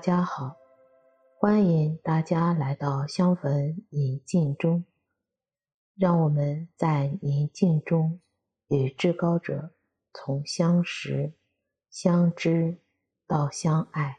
[0.00, 0.56] 大家好，
[1.38, 4.86] 欢迎大家来到相逢宁静中，
[5.94, 8.18] 让我们在宁静中
[8.68, 9.74] 与至高者
[10.14, 11.34] 从相识、
[11.90, 12.78] 相知
[13.26, 14.16] 到相爱。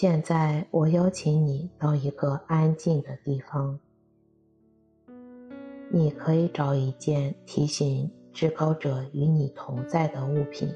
[0.00, 3.76] 现在，我邀请你到一个安静的地方。
[5.90, 10.72] 你可以找一件提醒至高者与你同在的物品，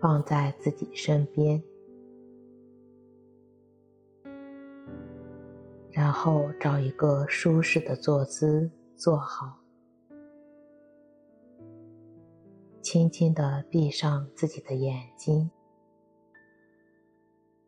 [0.00, 1.62] 放在自己身边，
[5.92, 9.60] 然后找一个舒适的坐姿坐好，
[12.82, 15.48] 轻轻地闭上自己的眼睛。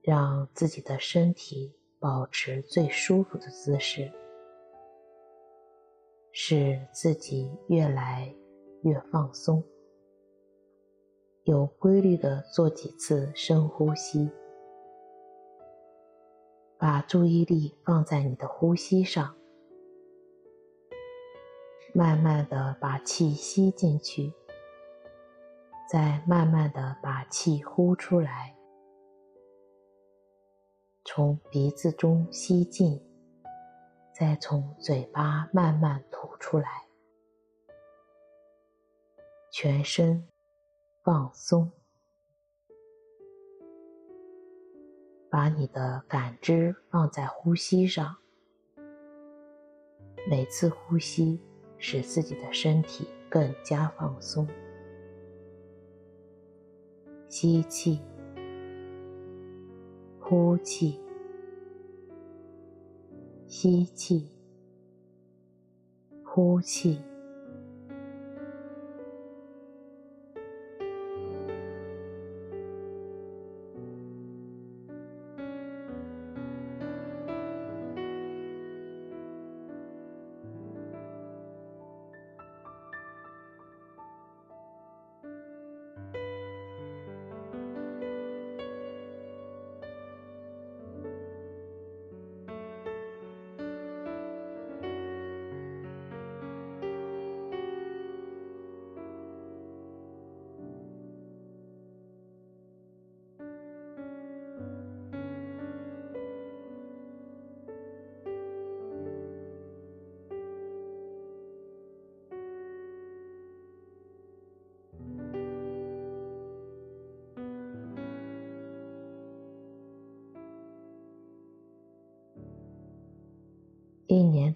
[0.07, 4.13] 让自己的身体保持最舒服的姿势，
[6.31, 8.33] 使自己越来
[8.83, 9.65] 越放松。
[11.43, 14.31] 有规律的做几次深呼吸，
[16.79, 19.35] 把注意力放在你的呼吸上，
[21.93, 24.33] 慢慢的把气吸进去，
[25.91, 28.56] 再慢慢的把气呼出来。
[31.09, 33.01] 从鼻子中吸进，
[34.13, 36.69] 再从嘴巴慢慢吐出来。
[39.53, 40.27] 全身
[41.05, 41.71] 放松，
[45.31, 48.17] 把你的感知放在呼吸上。
[50.29, 51.41] 每次呼吸，
[51.79, 54.47] 使自己的身体更加放松。
[57.29, 58.03] 吸气。
[60.29, 60.99] 呼气，
[63.47, 64.27] 吸气，
[66.25, 66.99] 呼气。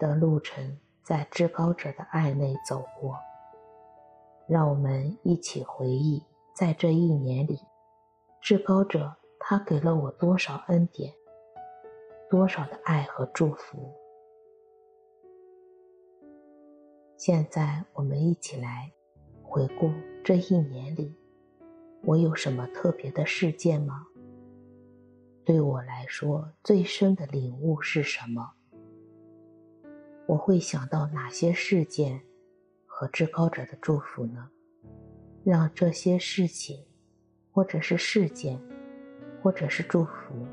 [0.00, 3.16] 的路程，在至高者的爱内走过。
[4.48, 6.24] 让我们一起回忆，
[6.56, 7.60] 在这一年里，
[8.40, 11.12] 至高者他给了我多少恩典，
[12.28, 13.94] 多少的爱和祝福。
[17.16, 18.90] 现在，我们一起来
[19.42, 19.90] 回顾
[20.24, 21.14] 这一年里，
[22.02, 24.06] 我有什么特别的事件吗？
[25.44, 28.54] 对我来说，最深的领悟是什么？
[30.30, 32.20] 我会想到哪些事件
[32.86, 34.48] 和至高者的祝福呢？
[35.42, 36.86] 让这些事情，
[37.50, 38.60] 或者是事件，
[39.42, 40.46] 或者是祝福，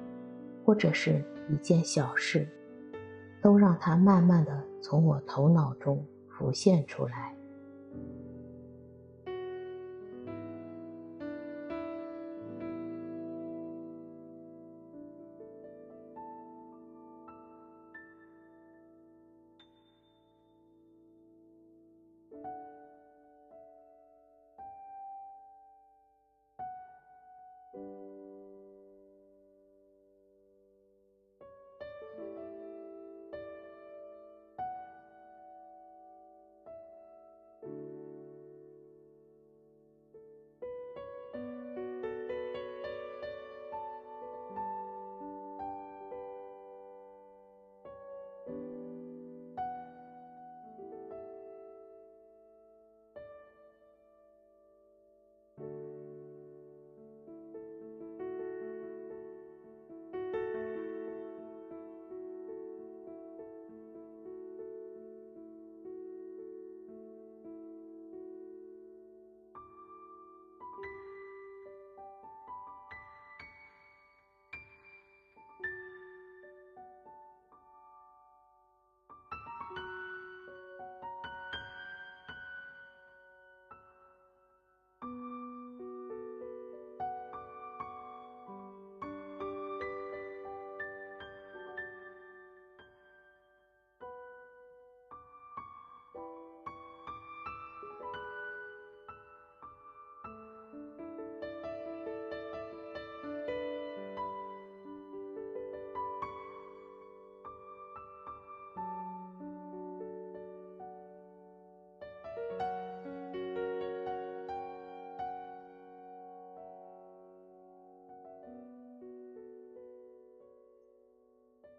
[0.65, 2.49] 或者是一件小事，
[3.39, 7.36] 都让它慢慢的从我头脑中浮现出来。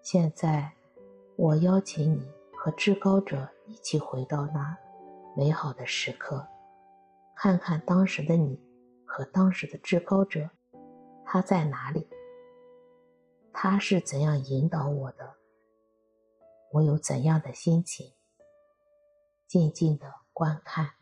[0.03, 0.73] 现在，
[1.37, 4.77] 我邀请你和至高者一起回到那
[5.37, 6.47] 美好的时刻，
[7.37, 8.59] 看看当时的你
[9.05, 10.49] 和当时的至高者，
[11.25, 12.09] 他在哪里？
[13.53, 15.35] 他是怎样引导我的？
[16.73, 18.15] 我有怎样的心情？
[19.47, 20.98] 静静的观看。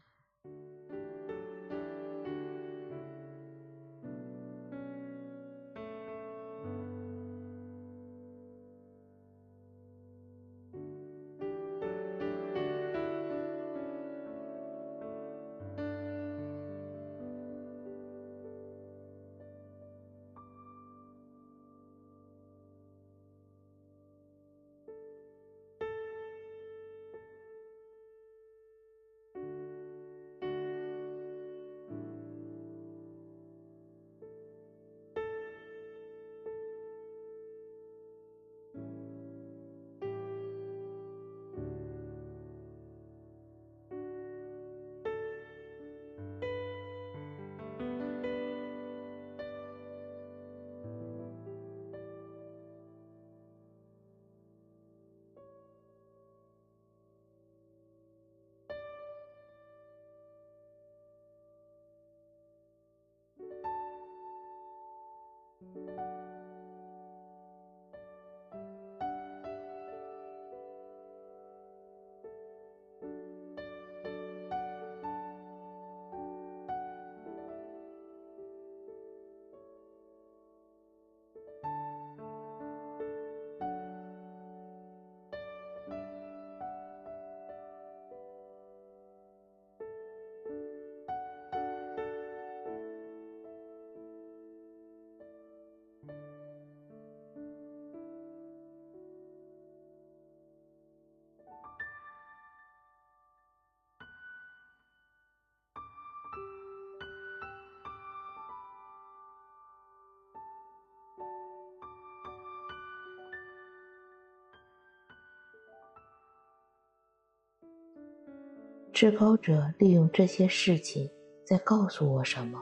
[118.97, 121.07] 至高者利用这些事情
[121.45, 122.59] 在告诉我什么？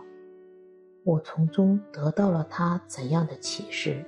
[1.05, 4.05] 我从中得到了他怎样的启示？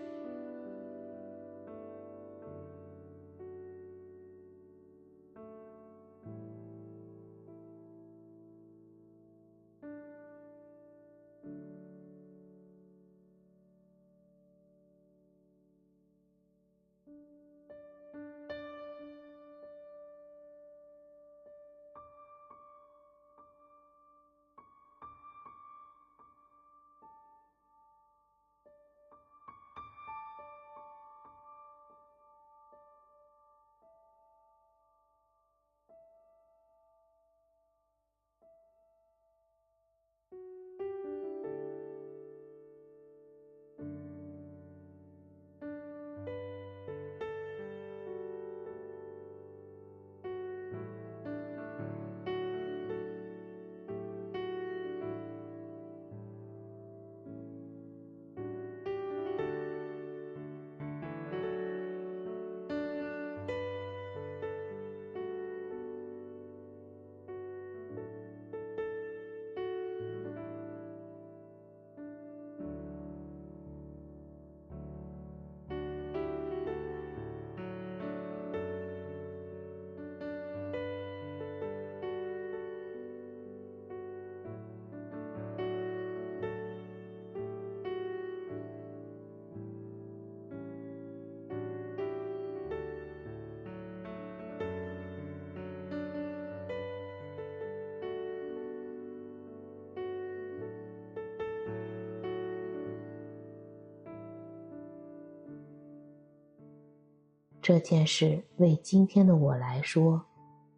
[107.66, 110.22] 这件事为今天的我来说，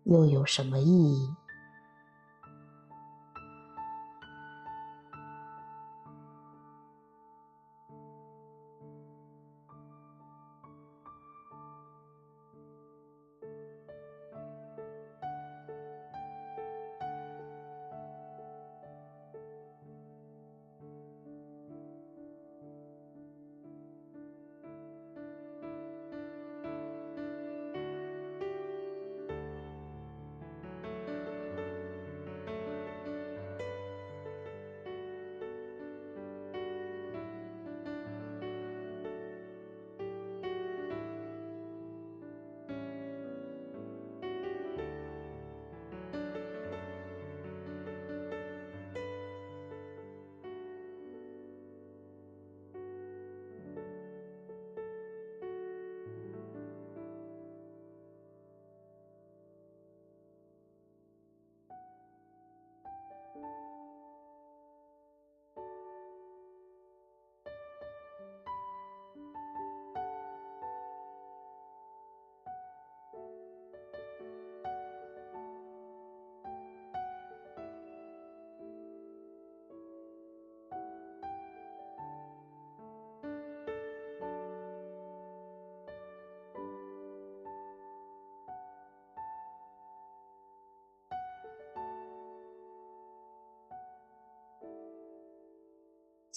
[0.05, 1.29] 又有什么意义？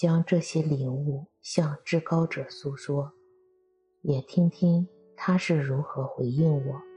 [0.01, 3.11] 将这些领悟向至高者诉说，
[4.01, 6.90] 也听听他是如何回应我。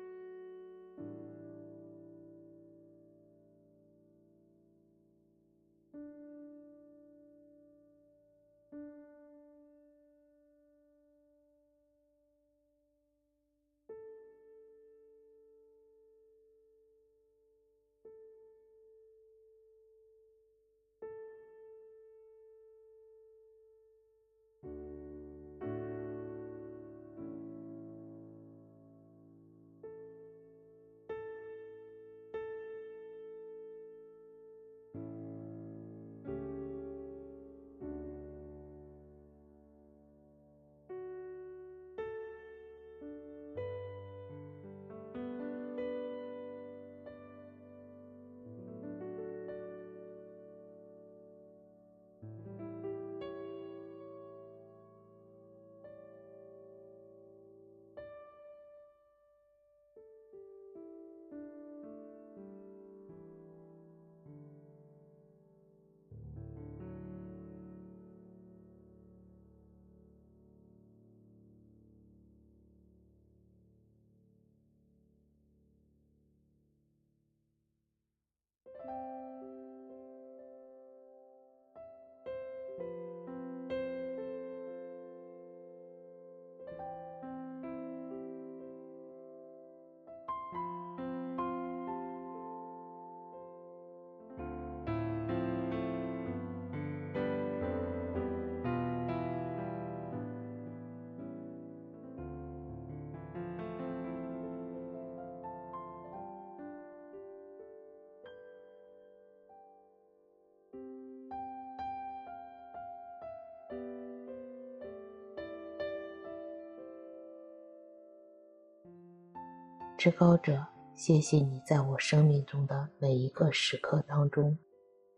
[120.04, 124.58] 至高者，谢谢你在我生命中的每一个时刻当中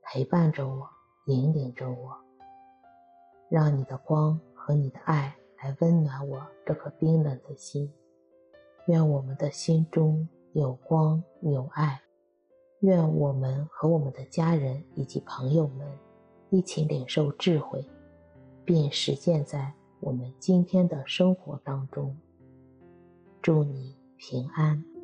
[0.01, 0.89] 陪伴着我，
[1.25, 2.17] 引领着我，
[3.51, 7.93] 让你的光和你的爱来温暖我这颗冰冷的心。
[8.87, 12.01] 愿我们的心中有光有爱，
[12.79, 15.85] 愿我们和我们的家人以及朋友们
[16.51, 17.85] 一起领受智慧，
[18.65, 22.17] 并实践在我们今天的生活当中。
[23.43, 24.96] 祝你平安。